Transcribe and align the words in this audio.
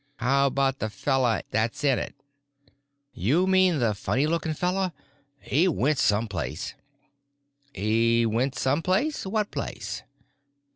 "How 0.17 0.47
about 0.47 0.79
the 0.79 0.89
fella 0.89 1.43
that's 1.51 1.83
in 1.83 1.99
it?" 1.99 2.15
"You 3.13 3.45
mean 3.45 3.77
the 3.77 3.93
funny 3.93 4.25
lookin' 4.25 4.55
fella? 4.55 4.93
He 5.39 5.67
went 5.67 5.99
someplace." 5.99 6.73
"He 7.71 8.25
went 8.25 8.55
someplace? 8.55 9.27
What 9.27 9.51
place?" 9.51 10.01